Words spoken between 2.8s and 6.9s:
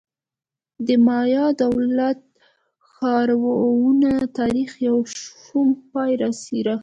ښارونو تاریخ یو شوم پای راښيي